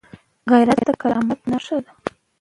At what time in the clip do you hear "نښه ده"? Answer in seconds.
1.51-1.91